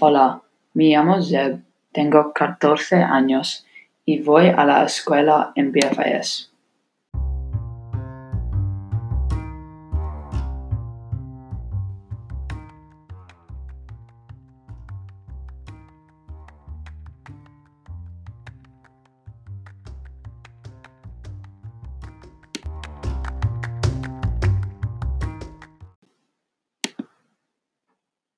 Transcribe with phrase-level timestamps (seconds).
[0.00, 0.42] Hola,
[0.74, 1.60] me llamo Zeb,
[1.90, 3.66] tengo catorce años
[4.04, 6.47] y voy a la escuela en BFIS.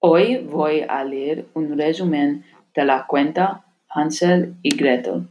[0.02, 2.42] Hoy voy a leer un resumen
[2.74, 5.28] de la cuenta Hansel y Gretel.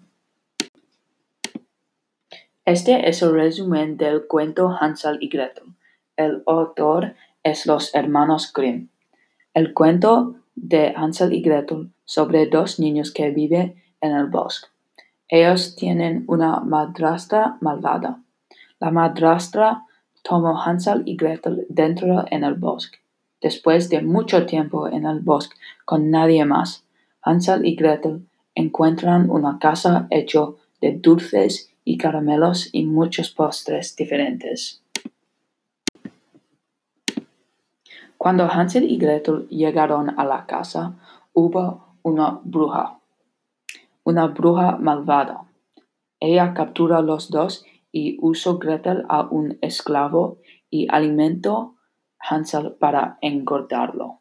[2.66, 5.73] Este es el resumen del cuento Hansel y Gretel.
[6.16, 8.90] El autor es los hermanos Grimm.
[9.55, 14.67] El cuento de Hansel y Gretel sobre dos niños que viven en el bosque.
[15.28, 18.22] Ellos tienen una madrastra malvada.
[18.80, 19.88] La madrastra
[20.22, 23.00] tomó Hansel y Gretel dentro en el bosque.
[23.42, 26.84] Después de mucho tiempo en el bosque con nadie más,
[27.22, 30.42] Hansel y Gretel encuentran una casa hecha
[30.81, 34.81] de dulces y caramelos y muchos postres diferentes.
[38.18, 40.98] Cuando Hansel y Gretel llegaron a la casa,
[41.34, 43.00] hubo una bruja,
[44.03, 45.46] una bruja malvada.
[46.20, 51.76] Ella capturó a los dos y usó Gretel a un esclavo y alimentó
[52.20, 54.20] Hansel para engordarlo.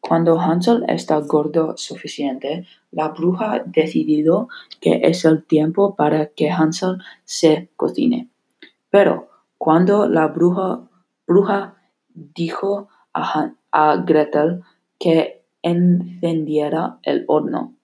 [0.00, 4.48] Cuando Hansel está gordo suficiente, la bruja decidió
[4.80, 8.28] que es el tiempo para que Hansel se cocine.
[8.88, 10.82] Pero cuando la bruja,
[11.26, 11.74] bruja
[12.14, 14.62] dijo a, a Gretel
[14.98, 17.74] que encendiera el horno,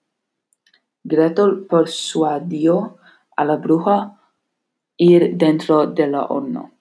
[1.03, 2.97] Gretel persuadió
[3.35, 4.21] a la bruja
[4.95, 6.72] ir dentro del horno.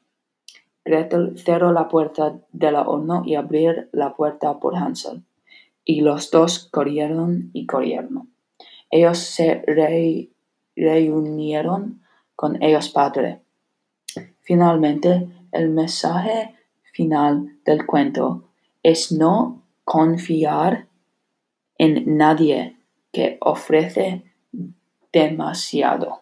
[0.84, 5.22] Gretel cerró la puerta del horno y abrió la puerta por Hansel.
[5.84, 8.30] Y los dos corrieron y corrieron.
[8.90, 9.64] Ellos se
[10.76, 12.02] reunieron
[12.36, 13.40] con ellos padre.
[14.40, 16.54] Finalmente, el mensaje
[16.92, 18.44] final del cuento
[18.82, 20.86] es no confiar
[21.78, 22.76] en nadie
[23.12, 24.24] que ofrece
[25.12, 26.21] demasiado.